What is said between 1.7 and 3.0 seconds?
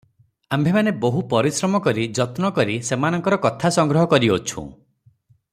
ବହୁ ଯତ୍ନ କରି